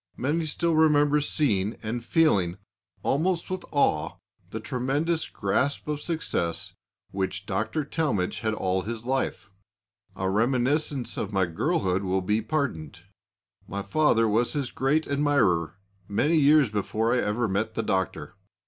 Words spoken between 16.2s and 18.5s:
years before I ever met the Doctor.